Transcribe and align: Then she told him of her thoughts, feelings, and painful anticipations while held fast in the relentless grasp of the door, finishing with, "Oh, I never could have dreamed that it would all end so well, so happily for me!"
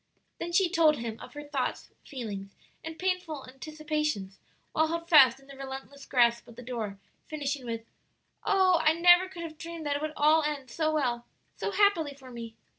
Then 0.39 0.51
she 0.51 0.67
told 0.67 0.95
him 0.97 1.19
of 1.19 1.35
her 1.35 1.43
thoughts, 1.43 1.91
feelings, 2.03 2.55
and 2.83 2.97
painful 2.97 3.45
anticipations 3.47 4.39
while 4.71 4.87
held 4.87 5.07
fast 5.07 5.39
in 5.39 5.45
the 5.45 5.55
relentless 5.55 6.07
grasp 6.07 6.47
of 6.47 6.55
the 6.55 6.63
door, 6.63 6.97
finishing 7.27 7.67
with, 7.67 7.85
"Oh, 8.43 8.79
I 8.83 8.93
never 8.93 9.29
could 9.29 9.43
have 9.43 9.59
dreamed 9.59 9.85
that 9.85 9.97
it 9.97 10.01
would 10.01 10.13
all 10.17 10.41
end 10.41 10.71
so 10.71 10.91
well, 10.91 11.27
so 11.55 11.69
happily 11.69 12.15
for 12.15 12.31
me!" 12.31 12.55